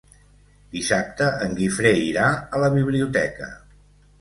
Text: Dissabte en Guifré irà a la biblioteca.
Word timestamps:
Dissabte 0.77 1.27
en 1.47 1.53
Guifré 1.61 1.91
irà 2.07 2.33
a 2.59 2.63
la 2.65 2.73
biblioteca. 2.79 3.53